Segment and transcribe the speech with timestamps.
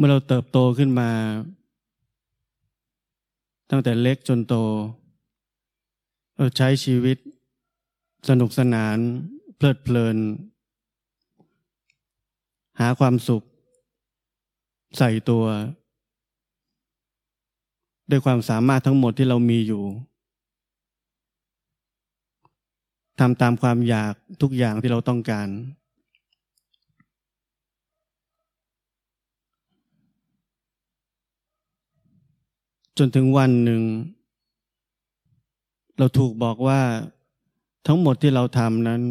[0.00, 1.10] มื่อเราเติบโตขึ้นมา
[3.70, 4.54] ตั้งแต่เล็กจนโต
[6.36, 7.18] เราใช้ชีวิต
[8.28, 8.96] สนุกสนาน
[9.56, 10.16] เพลิดเพลิน
[12.80, 13.42] หาความสุข
[14.98, 15.44] ใส่ตัว
[18.10, 19.84] ด้วยความสามารถทั้งหมดที่เรามีอยู่
[23.18, 25.48] ทำตามความอยากทุกอย่างที่เราต้องการ
[32.98, 33.82] จนถึงวันหนึ่ง
[35.98, 36.80] เราถูกบอกว่า
[37.86, 39.02] ทั้งหมดที่เราทำนั้น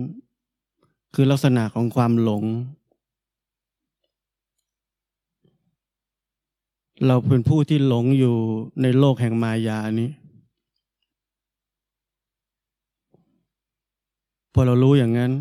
[1.14, 2.44] คือลักษณะของความหลง
[7.06, 8.36] เราเป็นผู้ที่หลงอยู่
[8.82, 10.10] ในโลกแห่งมายานี้
[14.54, 15.32] พอเรารู้อย่างนั้น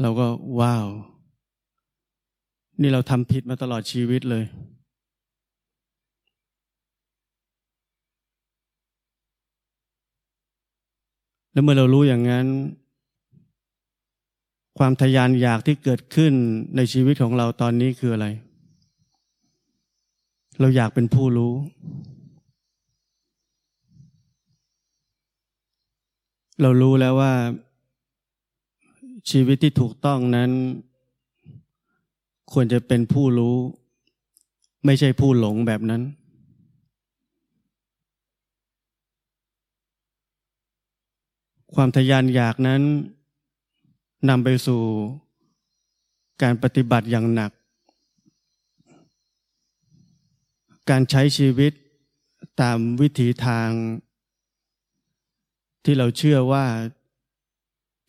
[0.00, 0.26] เราก็
[0.60, 0.86] ว้าว
[2.80, 4.44] นี่เราทำผิดมาตลอดชีวิตเลย
[11.56, 12.46] แล้วเมื่อเรารู้อย่างนั้น
[14.78, 16.32] ความทยานอยากที่เกิดขึ้น
[16.76, 18.26] ในชีวิตของเราตอนนี้คืออะไร
[20.60, 21.54] เราอยากเป็นผู้รู้
[26.60, 27.32] เรารู้แล้วว่า
[29.30, 30.50] ชีวิตที่ถูกต้องนั้น
[32.52, 33.56] ควรจะเป็นผู้รู้
[34.84, 36.02] ไม่ใช่ผู้หลงแบบนั้น
[41.74, 42.82] ความทยานอยากนั้น
[44.28, 44.82] นำไปสู่
[46.42, 47.50] การปฏิบัติอย่างหนัก
[50.90, 51.72] การใช้ชีวิต
[52.60, 53.68] ตามวิถีทาง
[55.84, 56.64] ที่เราเชื่อว่า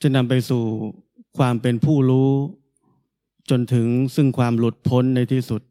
[0.01, 0.63] จะนำไปสู่
[1.37, 2.31] ความเป็นผู้รู้
[3.49, 5.61] จนถึงซึ่งความหลุดพ้นในที่สุด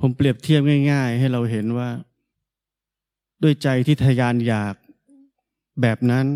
[0.00, 1.88] ผมเปรียบเทียบง่าย ๆ ให้เราเห็นว่า
[3.42, 4.74] ด้วยใจที่ทยานอยาก
[5.82, 6.26] แบบนั้น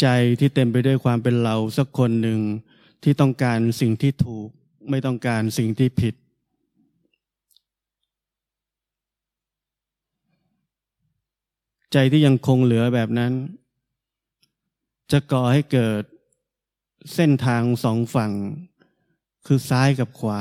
[0.00, 0.06] ใจ
[0.40, 2.40] ที่เต็มไปด้วยความเป็นเราสักคนหนึ่ง
[3.02, 4.48] ที่ต้องการสิ่งที่ถูก
[4.90, 6.14] ไม่ต้องการสิ่งที่ผิด
[11.92, 13.32] ใจที่ยังคงเหลือแบบนั้น
[15.12, 16.02] จะก่อให้เกิด
[17.14, 18.32] เส้นทางสองฝั่ง
[19.46, 20.40] คือซ้ายกับขวา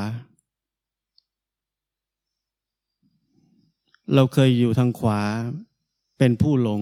[4.15, 5.21] เราเคยอยู่ทางขวา
[6.17, 6.81] เป็นผู้หลง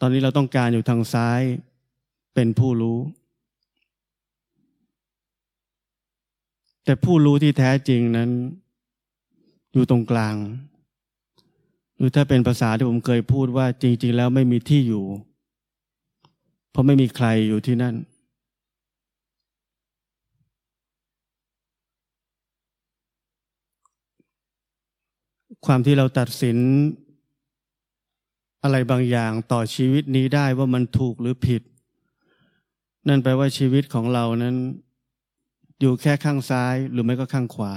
[0.00, 1.40] ตอนนี้เราต้องการอยู่ทางซ้าย
[2.34, 2.98] เป็นผู้รู้
[6.84, 8.30] แต่ผู้รู้ที่แท้จริงนั้น
[9.72, 10.36] อยู่ตรงกลาง
[11.96, 15.04] หรือถ้าเป็นภาษาที่ผมเคยพูดว่าจริง ๆ แล้วไม่มีที่อยู่
[16.70, 17.94] เพราะไม่มีใครอยู่ที่นั่น
[25.66, 26.58] ความที่เราตัดสิน
[28.62, 31.62] อะไรบางอย่างต่อชีวิตนี้ได้ว่ามันถูกหรือผิด
[33.08, 34.56] นั่นแปลว่าชีวิตของเรานั้น
[35.80, 37.72] อยู่แค่ข้างซ้ายหรือไม่ก็ข้างขวา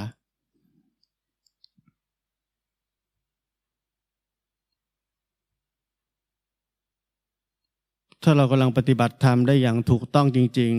[8.24, 10.72] ถ้าเรากำลังปฏิบัติธรรมได้อย่างถูกต้องจริง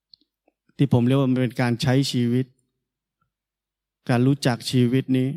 [0.00, 2.46] ๆ ที่ผมเรียกว่ามันเป็นการใช้ชีวิต
[4.08, 5.28] การรู้จักชีวิตนี้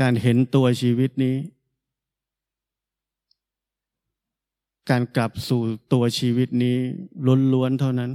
[0.00, 1.36] การเห็นตัวชีวิตนี้
[4.90, 5.62] การกลับสู่
[5.92, 6.76] ตัวชีวิตนี้
[7.52, 8.10] ล้วนๆเท่านั้น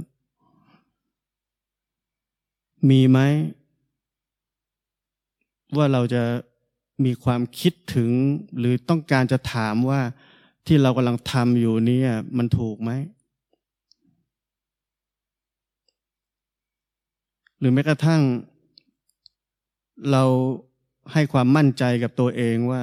[2.90, 3.18] มีไหม
[5.76, 6.22] ว่าเราจะ
[7.04, 8.10] มีความคิดถึง
[8.58, 10.00] หรือต้องการจะถามว่า
[10.66, 12.00] ที่เรากำลังทำอยู่นี้
[12.38, 12.90] มันถูกไหม
[17.58, 18.22] หรือแม้กระทั่ง
[20.10, 20.24] เรา
[21.12, 22.82] ให้ความมั่นใจกับตัวเองว่า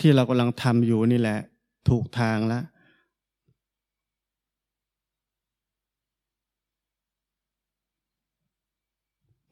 [0.00, 1.40] ที่เรากำลังทำอยู่นี่แหละ
[1.88, 2.64] ถูกทางแล้ว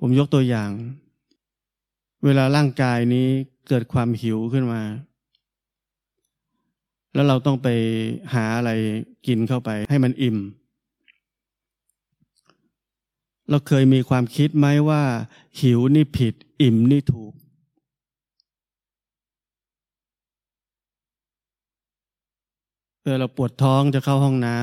[0.01, 0.71] ผมยกตัวอย่าง
[2.25, 3.27] เวลาร่างกายนี้
[3.69, 4.83] เกิดความหิวขึ้นมา
[7.15, 7.69] แล้วเราต้องไป
[8.35, 8.71] หาอะไร
[9.27, 10.39] กินเข้าไปให้มันอิ่ม
[13.51, 15.03] เราเคยมีความคิดไหมว่า
[15.61, 17.33] หิวนี่ผิด อิ่มนี่ถูก
[23.07, 24.59] เออเราปวดท้องจะเข้าห้องน้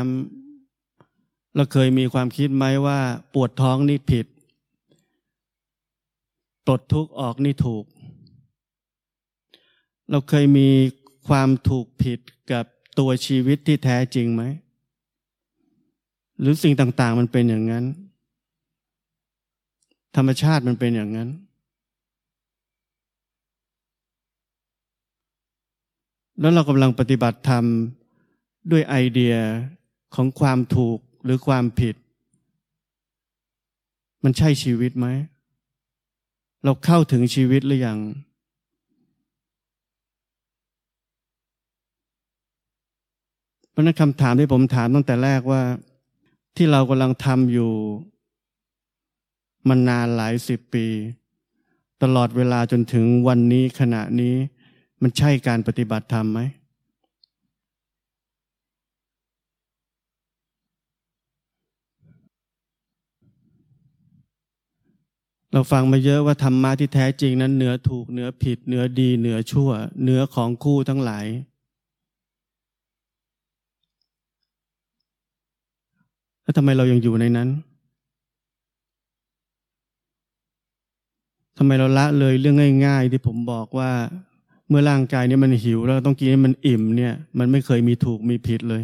[0.75, 2.99] ำเราเคยมีความคิดไหมว่า
[3.33, 4.25] ปวดท้องนี่ผิด
[6.65, 7.85] ปลดทุกข์ออกนี่ถูก
[10.09, 10.69] เราเคยมี
[11.27, 12.19] ความถูกผิด
[12.51, 12.65] กับ
[12.99, 14.43] ตัวชีวิตที่แท้จริงไหม
[16.39, 17.85] หรือสิ่งต่างๆมันเป็นอย่างนั้น
[20.15, 21.29] ธรรมชาติมันเป็นอย่างนั้น
[26.39, 27.65] แล้วเรากำลังปฏิบัติธรรม
[28.71, 29.35] ด้วยไอเดีย
[30.15, 31.95] ของความถูกหรือความผิด
[34.23, 35.07] มันใช่ชีวิตไหม
[36.63, 37.99] เราเข้าถึงชีวิตหรือยัง
[43.69, 45.61] เพราะนั้นคำถามที่ผมถามตั้งแต่แรกว่า
[46.55, 47.71] ที่เรากำลังทำอยู่
[49.69, 50.85] มันนานหลายสิบปี
[52.03, 54.35] ตลอดเวลาจนถึงวันนี้ขณะนี้
[55.01, 56.39] มันใช่การปฏิบัติธรรมไหม
[65.53, 69.69] เราฟังมาเยอะว่าธรรมะที่แท้จริงนั้น เหนือถูกเหนือผิด เหนือดีเหนือชั่ว
[70.01, 71.25] เหนือของคู่ทั้งหลาย
[76.41, 77.49] แล้วทำไมเรายังอยู่ในนั้น
[81.57, 83.91] ทำไมเราละเลยเรื่องง่าย ๆ ที่ผมบอกว่า
[84.69, 88.83] เมื่อร่างกายนี้มันหิว แล้วต้องกินให้มันอิ่มเนี่ย มันไม่เคยมีถูกมีผิดเลย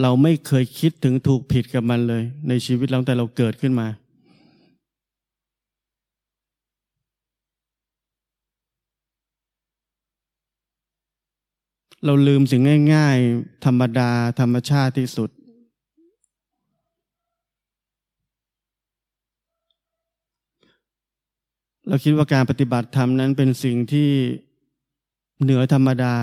[0.00, 3.86] เราไม่เคยคิดถึงถูกผิดกับมันเลย ในชีวิตเราแต่เราเกิดขึ้นมา
[12.06, 14.10] เราลืมสิ่งง่าย ๆ ธรรมดา
[14.40, 15.30] ธรรมชาติที่สุด
[21.88, 24.10] เราคิดว่าการปฏิบัติธรรมนั้นเป็นสิ่งที่
[25.42, 26.16] เหนือธรรมดา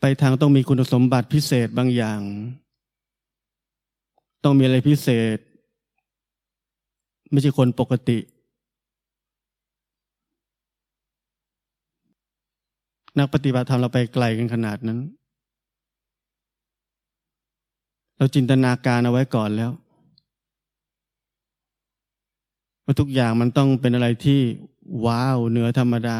[0.00, 2.20] ไปทางต้องมีคุณสมบัติพิเศษบางอย่าง
[4.44, 5.38] ต้องมีอะไรพิเศษ
[7.30, 8.18] ไม่ใช่คนปกติ
[13.18, 14.98] นักปฏิบัติธรรมเราไปไกลกันขนาดนั้น
[18.16, 19.70] เราจินตนาการเอาไว้ก่อนแล้ว
[22.84, 24.40] ว่าทุกอย่างมันต้องเป็นอะไรที่
[25.06, 26.18] ว้าวเหนือธรรมดา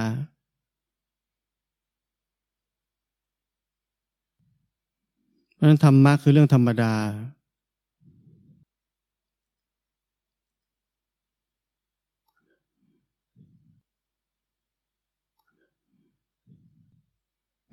[5.55, 6.95] เพราะนั้นธรรมะคือเรื่องธรรมดา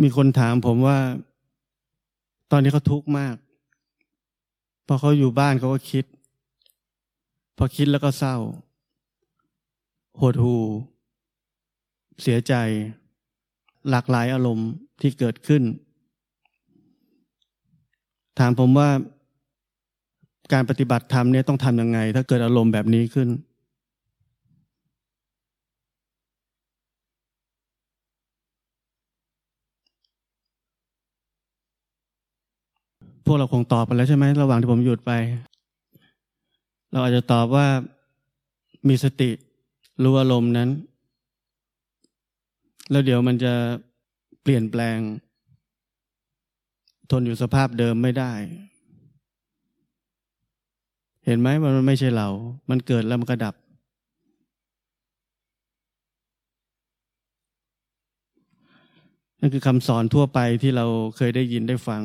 [0.02, 0.98] มีคนถามผมว่า
[2.52, 3.36] ตอนนี้เขาทุกข์มาก
[4.88, 6.06] พอเขาอยู่บ้านเขาก็คิด
[7.58, 8.36] พอคิดแล้วก็เศร้า
[10.22, 10.58] หดหู
[12.22, 12.54] เสียใจ
[13.90, 14.70] หลากหลายอารมณ์
[15.02, 15.64] ที่เกิดขึ้น
[18.40, 18.90] ถามผมว่า
[20.54, 23.30] การปฏิบัติธรรมเนี่ยต้องทำยังไง ถ้าเกิดอารมณ์แบบนี้ขึ้น
[33.32, 35.12] วกเราคงตอบไปแล้วใช่ไหมระหว่างที่ผมหยุดไป
[36.92, 37.68] เราอาจจะตอบว่า
[38.88, 39.30] มีสติ
[40.04, 40.70] รู้อารมณ์นั้น
[42.92, 43.54] แล้วเดี๋ยวมันจะ
[44.42, 44.98] เปลี่ยนแปลง
[47.12, 48.34] ทนอยู่สภาพเดิมไม่ได้
[51.26, 52.28] เห็นไหมว่ามันไม่ใช่เรา
[52.70, 53.56] มันเกิดแล้วมันก็ดับ
[59.40, 60.86] นั่นคือคำสอนทั่วไปที่เรา
[61.18, 62.02] เคยได้ยินได้ฟัง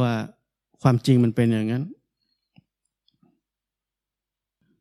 [0.00, 0.12] ว่า
[0.82, 1.84] ความจริงมันเป็นอย่างนั้น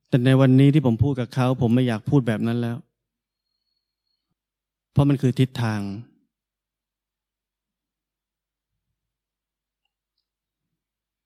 [0.07, 2.77] แต่ในวันนี้ที่ผมพูดกับเขา ผมไม่อยากพูดแบบนั้นแล้ว
[4.91, 5.81] เพราะมันคือทิศทาง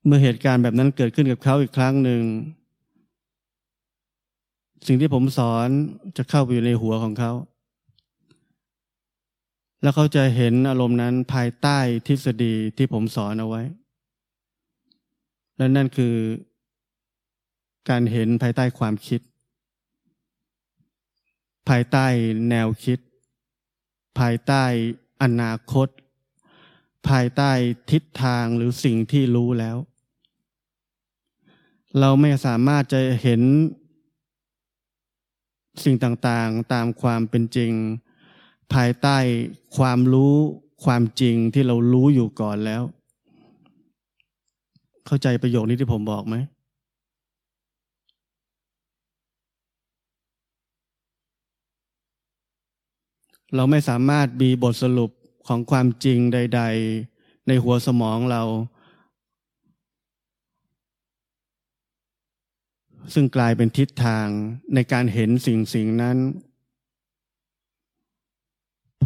[0.06, 2.22] เมื่อเหตุการณ์แบบนั้นเกิดขึ้นกับเขาอีกครั้งหนึ่ง
[4.86, 5.68] สิ่งที่ผมสอน
[6.16, 7.32] จะเข้าไปอยู่ในหัวของเขา
[9.86, 13.62] แล้วเขาจะเห็นอารมณ์นั้นภายใต้ทฤษฎีที่ผมสอนเอาไว้
[15.56, 16.14] และนั่นคือ
[17.88, 19.20] การเห็นภายใต้ความคิด
[21.68, 22.06] ภายใต้
[22.50, 22.98] แนวคิด
[24.18, 24.64] ภายใต้
[25.22, 25.88] อนาคต
[27.08, 27.50] ภายใต้
[27.90, 29.76] ทิศทางหรือสิ่งที่รู้แล้ว
[31.98, 33.42] เราไม่สามารถจะเห็น
[35.84, 37.74] สิ่งต่างๆตามความเป็นจริง
[38.74, 39.18] ภายใต้
[39.76, 40.36] ความรู้
[40.84, 42.82] ความจริงที่เรารู้อยู่ก่อนแล้ว
[45.06, 46.36] เข้าใจประโยคนี้ที่ผมบอกไหม
[53.54, 55.10] เราไม่สามารถมีบทสรุป
[55.48, 56.62] ของความจริงใด
[57.04, 58.42] ๆ ในหัวสมองเรา
[63.14, 64.26] ซึ่งกลายเป็นทิศทาง
[64.74, 66.16] ในการเห็นสิ่งสิ่งนั้น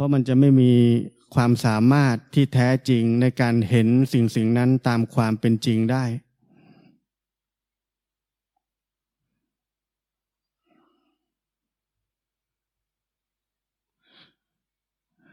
[0.00, 0.72] ราะมันจะไม่มี
[1.34, 6.04] ความสามารถที่แท้จริงในการเห็นสิ่งสิ่งนั้นตามความเป็นจริงได้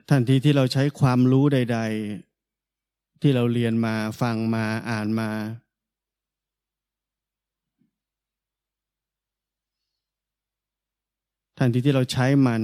[0.09, 1.79] ทันทีที่เราใช้ความรู้ใด
[2.51, 5.29] ๆ ที่เราเรียนมาฟังมาอ่านมา
[11.57, 12.63] ทันทีที่เราใช้มัน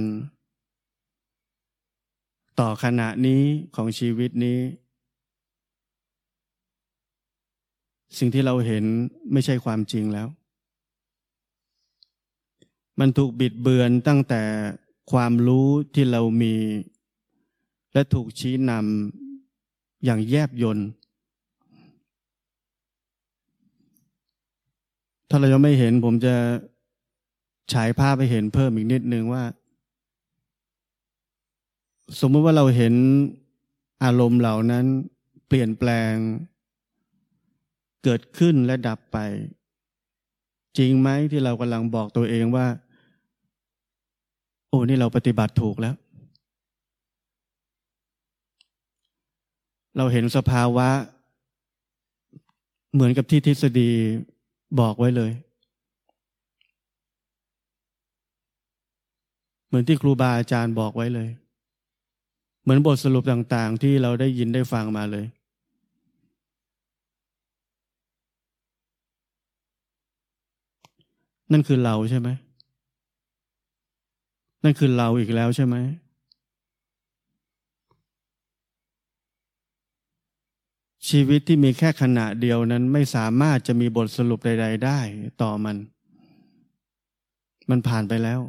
[2.60, 3.42] ต่อขณะนี้
[3.76, 4.58] ของชีวิตนี้
[8.18, 8.84] สิ่งที่เราเห็น
[9.32, 10.28] ไม่ใช่ความจริงแล้ว
[13.00, 14.42] มันถูกบิดเบือนตั้งแต่
[15.12, 16.54] ความรู้ที่เรามี
[17.92, 20.78] และถูกชี้นำอย่างแยบยน
[25.28, 26.34] ถ้าเรายังไม่เห็นผมจะ
[27.72, 29.44] ฉายภาพไปเห็นเพิ่มอีกนิดนึงว่า
[32.20, 32.94] สมมติว่าเราเห็น
[34.04, 34.84] อารมณ์เหล่านั้น
[35.48, 36.14] เปลี่ยนแปลง
[38.04, 39.18] เกิดขึ้นและดับไป
[40.78, 42.66] จริงไหมที่เรากำลังบอกตัวเองว่า
[44.68, 45.94] โอ้นี่เราปฏิบัติถูกแล้ว
[49.96, 50.88] เราเห็นสภาวะ
[52.94, 53.90] เหมือนกับที่ทฤษฎี
[54.80, 55.32] บอกไว้เลย
[59.66, 61.28] เหมือนที่ครูบาอาจารย์บอกไว้เลย
[62.64, 65.24] เหมือนบทสรุปต่างๆ ที่เราได้ยินได้ฟังมาเลย
[71.52, 72.28] นั่นคือเราใช่ไหม
[74.64, 75.76] นั่นคือเราอีกแล้วใช่ไหม
[81.08, 85.00] ชีวิตที่มีแค่ขณะเดียวนั้นไม่สามารถจะมีบทสรุปใด ๆ ได้
[85.42, 85.76] ต่อมัน
[87.70, 88.40] มันผ่านไปแล้ว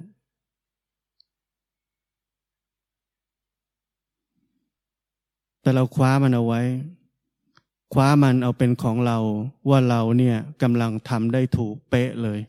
[5.65, 6.61] แต่เราคว้ามันเอาไว้
[7.93, 9.17] คว้ามันเอาเป็นของเรา
[9.69, 12.39] ว่าเราเนี่ยกำลังทำได้ถูกเป๊ะเลย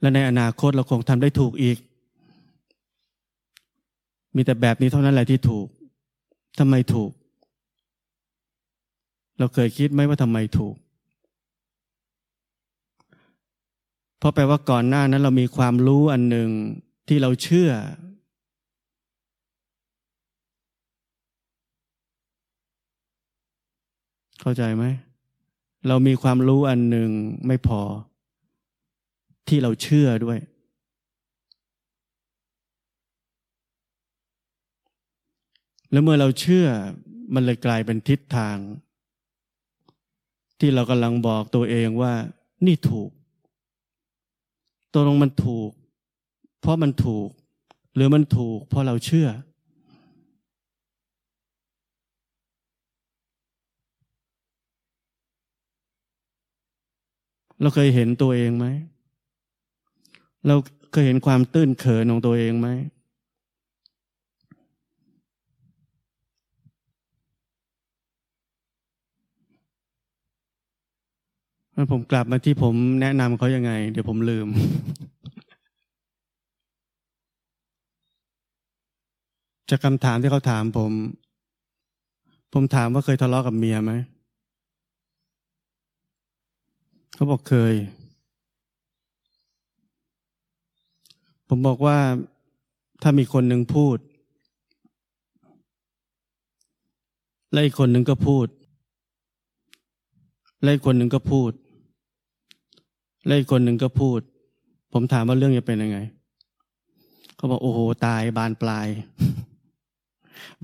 [0.00, 1.78] และในอนาคตเราคงทำได้ถูกอีก
[4.34, 5.66] มีแต่แบบนี้เท่านั้นแหละที่ถูก
[6.58, 7.10] ทำไมถูก
[9.38, 10.74] เราเคยคิดไหมว่าทำไมถูก
[14.18, 16.48] เพราะแปลว่าก่อนหน้านั้นเรามีความรู้อันหนึ่ง
[17.08, 17.70] ที่เราเชื่อ
[24.40, 24.84] เข้าใจไหม
[25.88, 27.10] เรามีความรู้อันหนึ่ง
[27.46, 27.80] ไม่พอ
[29.48, 30.38] ที่เราเชื่อด้วย
[35.90, 36.66] แล้วเมื่อเราเชื่อ
[37.34, 38.56] มันเลยกลายเป็นทิศทาง
[40.58, 42.14] ที่เรากำลังบอกตัวเองว่า
[42.66, 43.10] นี่ถูก
[44.92, 45.70] ตัวลงมันถูก
[46.60, 47.28] เพราะมันถูก
[47.94, 49.28] หรือมันถูก เพราะเราเชื่อ
[57.60, 58.66] เราเคยเห็นตัวเองไหม
[60.46, 60.54] เรา
[60.92, 62.68] เคยเห็นความตื้นเขินของตัวเองไหม
[71.92, 74.48] ผมกลับมาที่ผมแนะนำเขายังไง เดี๋ยวผมลืม
[79.70, 80.92] จากคำถามที่เขาถามผม
[82.52, 83.92] ผมถามว่าเคยทะเลาะกับเมียไหม
[87.18, 87.74] เขาบอกเคย
[91.48, 91.98] ผมบอกว่า
[93.02, 93.98] ถ้ามีคนหนึ่งพูด
[97.52, 98.46] และอีกคนหนึ่งก็พูด
[100.62, 101.52] และอีกคนหนึ่งก็พูด
[103.26, 104.20] และอีกคนหนึ่งก็พูด
[104.92, 105.98] ผมถามว่าเรื่องจะเป็นยังไง
[107.36, 108.88] เขาบอกโอ้โหตายบานปลาย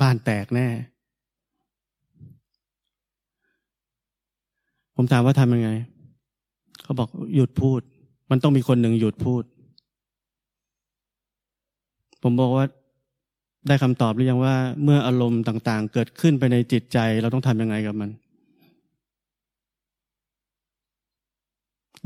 [0.00, 0.68] บานแตกแน่
[4.94, 5.70] ผมถามว่าทำยังไง
[6.84, 7.80] เขาบอกหยุดพูด
[8.30, 9.42] มันต้องมีคนหนึ่งหยุดพูด
[12.22, 12.66] ผมบอกว่า
[13.66, 18.10] ได้คำตอบหรือยังว่า เมื่ออารมณ์ต่าง ๆ เกิดขึ้นไปในจิตใจ เราต้องทำยังไงกับมัน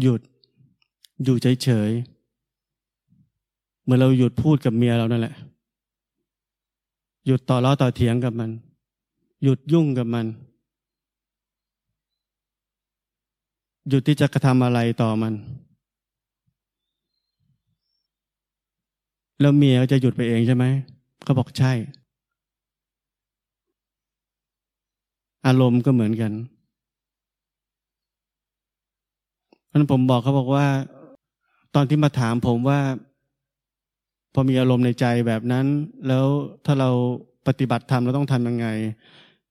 [0.03, 0.21] หยุด
[1.25, 5.35] อยู่เฉยๆเมื่อเราหยุดพูดกับเมียเรานั่นแหละ
[7.27, 8.51] หยุดต่อล้อต่อเถียงกับมัน
[9.43, 10.27] หยุดยุ่งกับมัน
[13.89, 15.35] หยุดที่จะกระทำอะไรต่อมัน
[19.41, 20.65] แล้วเมียจะหยุดไปเองใช่ไหม
[21.25, 21.73] เขาบอกใช่
[25.47, 26.33] อารมณ์ก็เหมือนกัน
[29.67, 30.67] เพราะนั้นผมบอกเขาบอกว่า
[31.75, 32.81] ตอนที่มาถามผมว่า
[34.35, 35.67] พอมีอารมณ์ในใจแบบนั้น
[36.09, 36.25] แล้ว
[36.65, 36.91] ถ้าเรา
[37.47, 38.67] ปฏิบัติธรรมเราต้องทำยังไง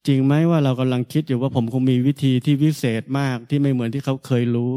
[0.05, 4.73] จริงไหมว่าเรากำลังคิดอยู่ว่าผมคงมีวิธีที่วิเศษมากที่ไม่เหมือนที่เขาเคยรู้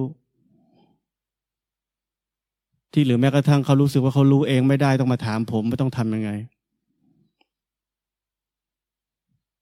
[2.92, 6.30] ที่หรือแม้กระทั่งเขารู้สึกว่าเขารู้เองไม่ได้ต้องมาถามผมไม่ต้องทำยังไง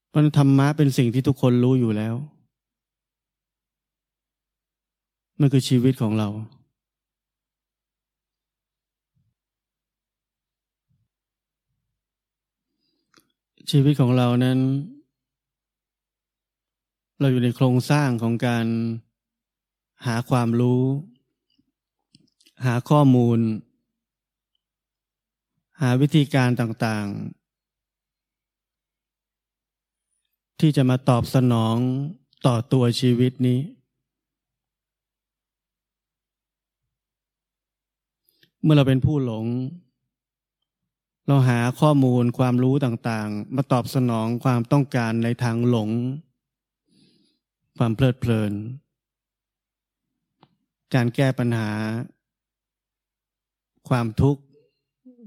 [0.09, 2.15] เพราะธรรมะเป็นสิ่งที่ทุกคนรู้อยู่แล้ว
[5.41, 6.29] มันคือชีวิตของเรา
[13.71, 14.59] ชีวิตของเรานั้น
[17.21, 18.67] เราอยู่ในโครงสร้างของการ
[20.07, 20.85] หาความรู้
[22.65, 23.39] หาข้อมูล
[25.81, 31.77] หาวิธีการต่างๆ ที่จะมาตอบสนอง
[32.47, 33.61] ต่อตัวชีวิตนี้
[38.63, 39.47] เมื่อเราเป็นผู้หลง
[41.27, 45.91] เราหาข้อมูลความรู้ต่างๆ มาตอบสนองความต้องการในทางหลง
[47.79, 48.53] ความเพลิดเพลิน
[50.95, 51.71] การแก้ปัญหา
[53.89, 54.43] ความทุกข์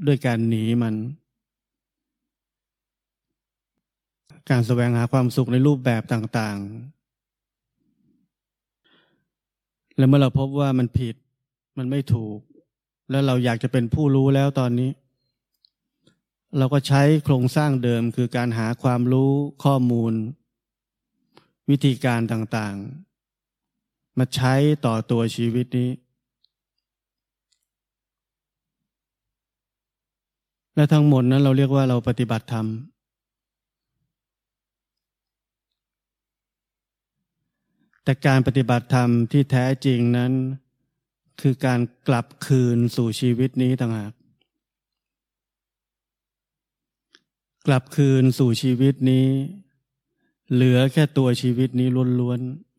[0.07, 0.95] ด้วยการหนีมัน
[4.49, 6.65] การแสวงหาความสุขในรูปแบบต่าง ๆ
[9.97, 11.15] และเมื่อเราพบว่ามันผิด
[11.77, 12.39] มันไม่ถูก
[13.09, 14.89] แล้วเราอยากจะเป็นผู้รู้แล้วตอนนี้
[16.57, 19.31] เราก็ใช้โครงสร้างเดิมคือการหาความรู้
[19.63, 20.13] ข้อมูล
[21.69, 24.53] วิธีการต่างๆ มาใช้
[24.85, 25.89] ต่อตัวชีวิตนี้
[30.75, 32.67] และทั้งหมดนั้นเราเรียกว่าเราปฏิบัติธรรม
[38.03, 40.31] แต่การปฏิบัติธรรมที่แท้จริงนั้น
[41.41, 44.13] คือการกลับคืนสู่ชีวิตนี้ต่างหาก
[47.67, 49.27] กลับคืนสู่ชีวิตนี้
[50.53, 51.87] เหลือแค่ตัวชีวิตนี้
[52.19, 52.71] ล้วนๆ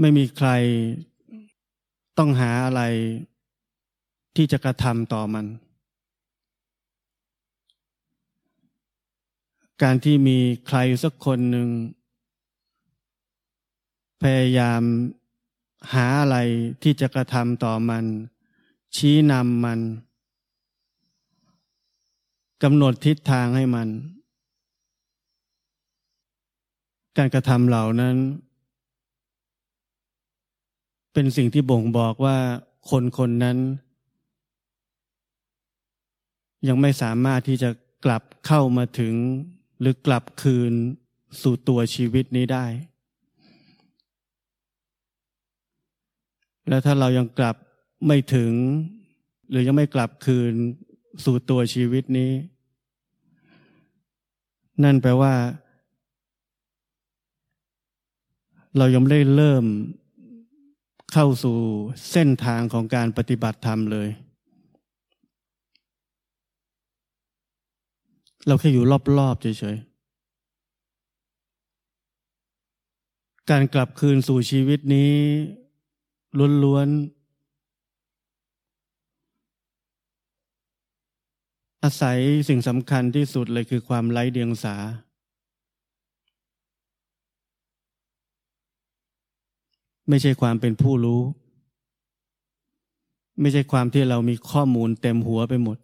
[0.00, 0.48] ไม่มีใคร
[2.18, 2.82] ต้องหาอะไร
[4.36, 5.46] ที่จะกระทำต่อมัน
[9.82, 11.68] การที่มีใครสักคนหนึ่ง
[14.22, 14.82] พยายาม
[15.92, 16.36] หาอะไร
[16.82, 18.04] ที่จะกระทำต่อมัน
[18.96, 19.80] ชี้นำมัน
[22.62, 23.88] กำหนดทิศทางให้มัน
[27.16, 28.16] การกระทำเหล่านั้น
[31.12, 32.38] เป็นสิ่งที่บ่งบอกว่า
[32.90, 33.58] คนคนนั้น
[36.68, 37.70] ยังไม่สามารถที่จะ
[38.04, 39.14] กลับเข้ามาถึง
[39.80, 40.72] หรือกลับคืน
[41.42, 42.66] สู่ตัวชีวิตนี้ได้
[46.68, 47.56] และถ้าเรายังกลับ
[48.06, 48.52] ไม่ถึง
[49.50, 50.54] หรือยังไม่กลับคืน
[51.24, 52.32] สู่ตัวชีวิตนี้
[54.82, 55.34] นั่นแปลว่า
[58.76, 59.64] เรายังไม่ได้เริ่ม
[61.12, 61.56] เข้าสู่
[62.10, 64.08] เส้นทางของการปฏิบัติธรรมเลย
[68.46, 68.84] เราแค่อยู่
[69.18, 69.88] รอบๆเฉยๆ
[73.50, 75.14] การกลับคืนสู่ชีวิตนี้
[76.64, 77.17] ล้วนๆ
[81.84, 84.76] อาศัยสิ่งสำคัญที่สุดเลยคือความไร้เดียงสา
[90.08, 91.20] ไม่ใช่ความเป็นผู้รู้
[93.40, 95.78] ไม่ใช่ความที่เรามีข้อมูลเต็มหัวไปหมด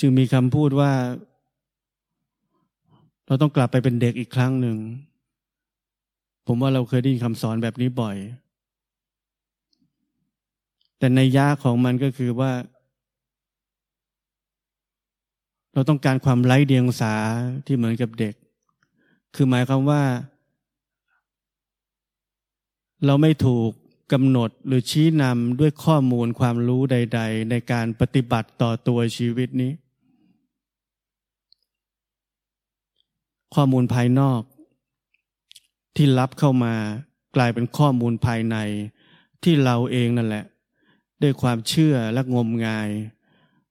[0.00, 0.92] จึงมีคำพูดว่า
[3.26, 4.78] เราต้องกลับไปเป็นเด็กอีกครั้งหนึ่ง
[6.46, 8.16] ผมว่าเราเคยได้ยินคำสอนแบบนี้บ่อย
[10.98, 12.52] แต่ในยาของมันก็คือว่า
[15.72, 17.14] เราต้องการความไร้เดียงสา
[17.66, 18.34] ที่เหมือนกับเด็ก
[19.34, 20.02] คือหมายความว่า
[23.06, 23.70] เราไม่ถูก
[24.12, 29.72] กำหนดหรือชี้นำด้วยข้อมูลความรู้ใด ๆ ในการปฏิบัติต่อตัวชีวิตนี้
[33.54, 34.40] ข้อมูลภายนอก
[35.96, 36.74] ที่รับเข้ามา
[37.36, 38.56] กลายเป็นข้อมูลภายใน
[39.42, 40.44] ที่เราเองนั่นแหละ
[41.22, 42.90] ด้วยความเชื่อและงมงาย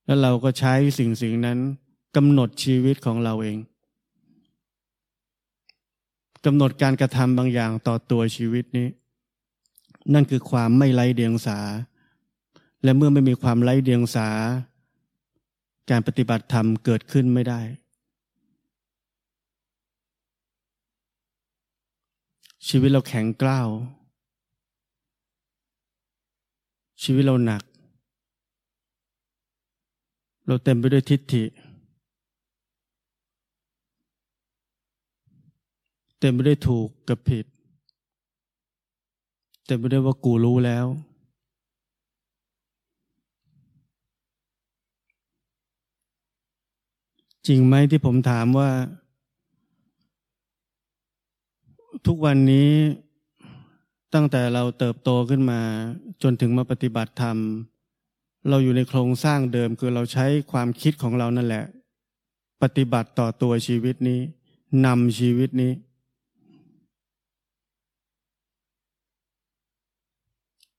[0.05, 1.59] แล้วเราก็ใช้สิ่งสิ่งนั้น
[2.15, 3.57] กำหนดชีวิตของเราเอง
[6.45, 8.87] กำหนดการกระทำบางอย่างต่อตัวชีวิตนี้
[10.13, 11.59] นั่นคือความไม่ไร้เดียงสา
[12.83, 14.29] และเมื่อไม่มีความไร้เดียงสา
[15.89, 17.61] การปฏิบัติธรรมเกิดขึ้นไม่ได้
[22.67, 23.69] ชีวิตเราแข็งกล้าว
[27.03, 27.63] ชีวิตเราหนัก
[30.47, 31.43] เราเต็มไปด้วยทิฏฐิ
[36.19, 37.45] เต็มไปด้วยถูกกับผิด
[39.65, 40.85] เต็มไปด้วยว่ากูรู้แล้ว
[47.47, 48.69] จริงไหมที่ผมถามว่า
[52.05, 52.69] ทุกวันนี้
[54.13, 55.61] ตั้งแต่เราเติบโตขึ้นมา
[56.23, 57.37] จนถึงมาปฏิบัติธรรม
[58.49, 61.65] เราอยู่ในโครงสร้างเดิมคือเราใช้ความคิดของเรานั่นแหละ
[62.61, 64.19] ปฏิบัติต่อตัวชีวิตนี้
[64.85, 65.71] นำชีวิตนี้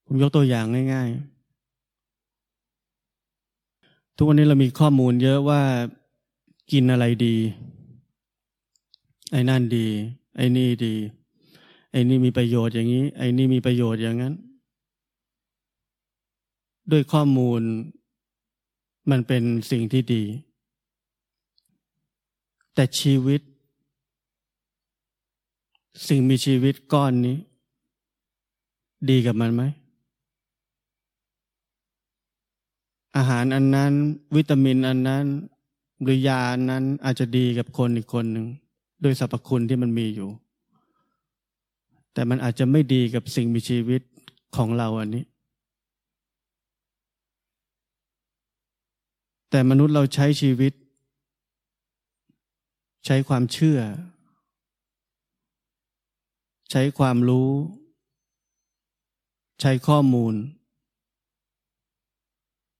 [0.05, 1.35] ผมยกตัวอย่างง่าย ๆ
[4.15, 5.61] ทุกวันนี้เรามีข้อมูลเยอะว่า
[6.71, 7.35] กินอะไรดี
[9.31, 9.87] ไอ้นั่นดี
[10.35, 10.95] ไอ้นี่ดี
[11.95, 14.33] ไอ้นี่มีประโยชน์อย่างนี้ ไอ้นี่มีประโยชน์อย่างนั้น
[16.91, 17.61] ด้วยข้อมูล
[19.09, 20.23] มันเป็นสิ่งที่ดี
[22.73, 23.41] แต่ชีวิต
[26.07, 27.37] สิ่งมีชีวิตก้อนนี้
[29.09, 29.63] ดีกับมันไหม
[33.15, 33.93] อาหารอันนั้น
[34.35, 35.25] วิตามินอันนั้น
[36.03, 38.45] หรือยาอันนั้นอาจจะดีกับคนอีกคนหนึ่ง
[39.03, 40.29] ด้วยสรรพคุณที่มันมีอยู่
[42.15, 44.01] แต่มันอาจจะไม่ดีกับสิ่งมีชีวิต
[44.55, 45.23] ของเราอันนี้
[49.49, 50.73] แต่มนุษย์เราใช้ชีวิต
[53.05, 53.79] ใช้ความเชื่อ
[56.71, 57.51] ใช้ความรู้
[59.61, 60.33] ใช้ข้อมูล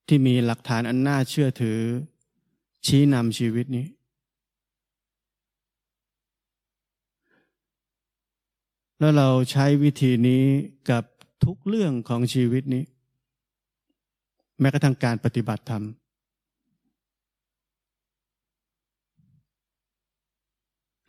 [0.08, 1.80] ที่มีหลักฐานอันน่าเชื่อถือ
[2.86, 3.86] ชี้นำชีวิตนี้
[9.00, 10.44] แล้วเราใช้วิธีนี้
[10.90, 11.04] กับ
[11.44, 12.84] ทุกเรื่องของชีวิตนี้
[14.60, 15.84] แม้กระทั่งการปฏิบัติธรรม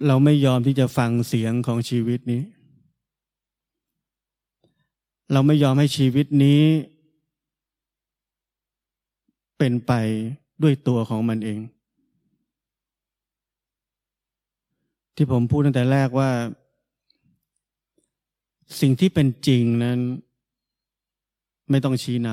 [0.06, 2.42] เราไม่ยอมที่จะฟังเสียงของชีวิตนี้
[5.32, 6.62] เราไม่ยอมให้ชีวิตนี้
[9.58, 9.92] เป็นไป
[10.62, 11.58] ด้วยตัวของมันเอง
[15.16, 16.30] ที่ผมพูดตั้งแต่แรกว่า
[18.80, 19.98] สิ่งที่เป็นจริงนั้น
[21.70, 22.28] ไม่ต้องชี้น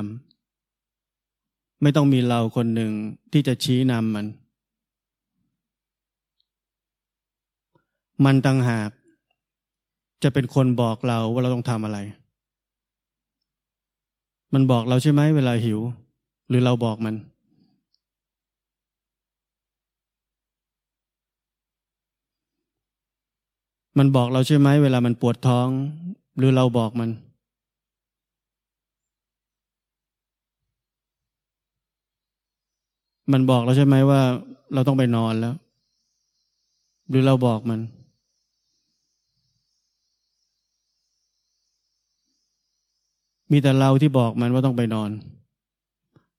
[0.69, 2.91] ำไม่ต้องมีเราคนหนึ่ง
[3.32, 4.28] ที่จะชี้นำมัน
[8.26, 8.89] มันต่างหาก
[10.24, 12.00] จะเป็นคนบอกเราว่าเราต้องทำอะไร
[14.54, 15.80] มันบอกเราใช่ไหมเวลาหิว
[16.50, 17.15] หรือเราบอกมัน
[23.98, 25.67] มันบอกเราใช่ไหมเวลามันปวดท้อง
[26.38, 27.10] หรือเราบอกมัน
[33.32, 34.22] มันบอกเราใช่ไหมว่า
[34.74, 35.56] เราต้องไปนอนแล้ว
[37.10, 37.80] หรือเราบอกมัน
[43.52, 45.10] มีแต่เราที่บอกมันว่าต้องไปนอน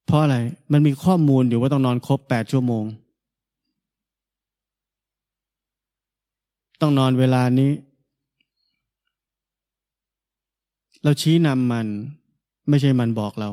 [0.07, 0.37] เพราะอะไร
[0.73, 2.85] มันมีข้อมูลอยู่ว่าต้องนอนครบแปดชั่วโมง
[6.81, 7.71] ต้องนอนเวลานี้
[11.05, 11.87] เราชี้นำมัน
[12.69, 13.51] ไม่ใช่มันบอกเรา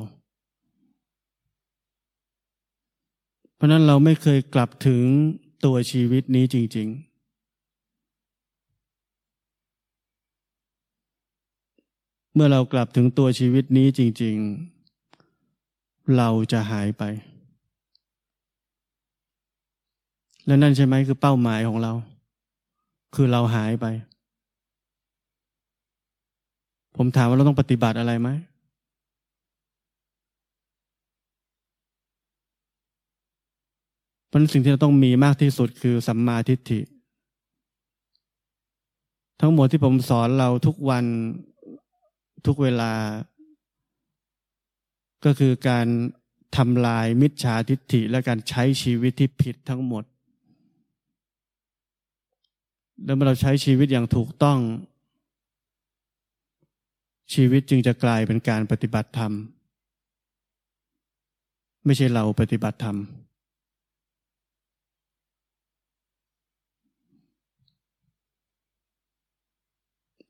[3.56, 5.04] เพราะนั้นเราไม่เคยกลับถึง
[5.66, 7.12] ตัวชีวิตนี้จริง ๆ
[12.34, 14.36] เมื่อเรากลับถึงตัวชีวิตนี้จริง
[15.26, 17.04] ๆ เราจะหายไป
[20.46, 21.94] และนั่นใช่ไหมคือเป้าหมายของเรา
[23.16, 23.86] คือเราหายไป
[26.96, 28.30] ผมถามว่าเราต้องปฏิบัติอะไรไหม
[34.32, 36.80] มันสิ่งที่เราต้องมีมากที่สุดคือสัมมาทิฏฐิ
[39.42, 41.06] ทั้งหมดที่ผมสอนเราทุกวัน
[42.46, 42.94] ทุกเวลา
[45.26, 45.88] ก็คือการ
[46.58, 50.04] ทำลายมิจฉาทิฏฐิและการใช้ชีวิตที่ผิดทั้งหมด
[53.04, 54.60] แล้วเมื่อเราใช้ชีวิตอย่างถูกต้อง
[57.34, 59.32] ชีวิตจึงจะกลายเป็นการปฏิบัติธรรม
[61.86, 62.98] ไม่ใช่เราปฏิบัติธรรม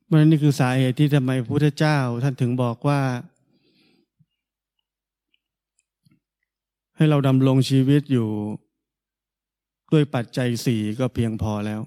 [0.10, 3.00] มันนี่คือสาเหตุที่ทำไมพระพุทธเจ้าท่านถึงบอกว่า
[6.96, 8.30] ให้เราดำรงชีวิตอยู่
[9.92, 11.82] ด้วยปัจจัยสี่ก็เพียงพอแล้ว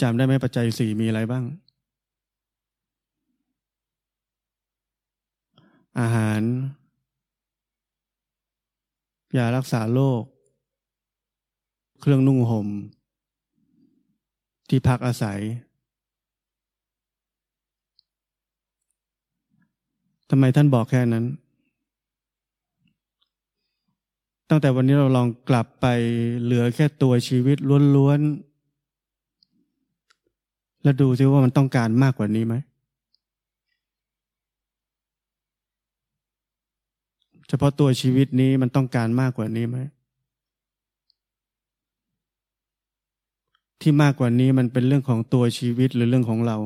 [0.00, 1.44] จำได้ไหมปัจจัยสี่มีอะไรบ้าง
[5.98, 6.40] อาหาร
[9.36, 10.22] ยารักษาโรค
[12.00, 12.68] เครื่องนุ่งหม่ม
[14.68, 15.40] ที่พักอาศัย
[20.30, 21.24] ทำไมท่านบอกแค่นั้น
[24.48, 25.86] ตั้งแต่วันนี้เราลองกลับไป
[26.42, 27.56] เหลือแค่ตัวชีวิต
[27.96, 32.54] ล้วนๆ แล้วดูซิว่ามันต้องการมากกว่านี้ไหม
[37.48, 39.78] เฉพาะตัวชีวิตนี้มันต้องการมากกว่านี้ไหม
[43.80, 46.56] ที่มากกว่านี้มันเป็นเรื่องของตัวชีวิตหรือเรื่องของเรา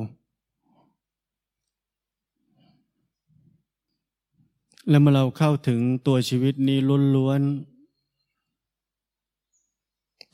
[4.89, 6.79] แล้วเมื่อเราเข้าถึงตัวชีวิตนี้
[7.17, 7.73] ล้วนๆ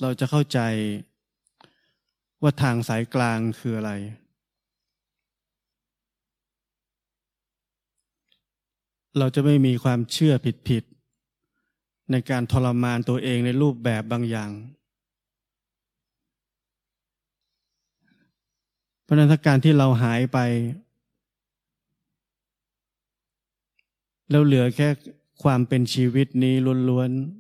[0.00, 0.60] เราจะเข้าใจ
[2.42, 3.92] ว่าทางสายกลางคืออะไร
[9.18, 10.34] เราจะไม่มีความเชื่อ
[10.68, 14.50] ผิดๆในการทรมานตัวเองในรูปแบบบางอย่าง
[19.02, 20.38] เพราะนั้นถ้าการที่เราหายไป
[24.30, 24.88] แล้วเหลือแค่
[25.42, 26.54] ความเป็นชีวิตนี้
[26.88, 27.38] ล้วนๆ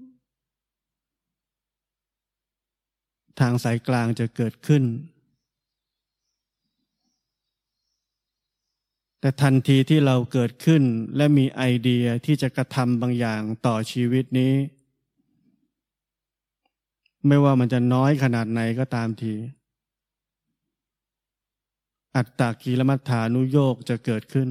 [3.40, 4.82] ทางสายกลางจะเกิดขึ้น
[9.20, 10.82] แต่ทันทีที่เราเกิดขึ้น
[11.16, 14.54] และมีไอเดียที่จะกระทำบางอย่างต่อชีวิตนี้
[17.26, 19.34] ไม่ว่ามันจะน้อยขนาดไหนก็ตามที
[22.16, 24.48] อัตตากีรมัฏฐานุโยกจะเกิดขึ้น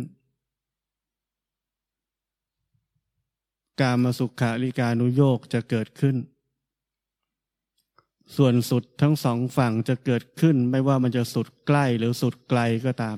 [3.82, 6.16] การมาสุขาริการุโยกจะเกิดขึ้น
[8.36, 13.18] ส่วนสุดทั้งสองฝั่งจะเกิดขึ้น ไม่ว่ามันจะสุดใกล้หรือสุดไกลก็ตาม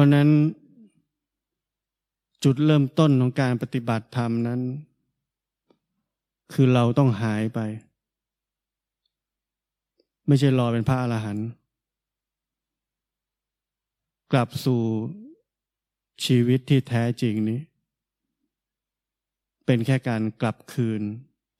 [0.00, 0.28] ราะนั้น
[2.44, 4.60] จุดเริ่มต้นของการปฏิบัติธรรมนั้น
[6.52, 7.60] คือเราต้องหายไป
[10.26, 11.48] ไม่ใช่รอเป็นพระอรหันต์
[14.32, 14.82] กลับสู่
[16.24, 17.60] ชีวิตที่แท้จริงนี้
[19.66, 21.02] เป็นแค่การกลับคืน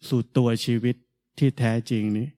[0.09, 0.97] สู่ตัวชีวิต
[1.39, 2.29] ที่แท้จริงนี้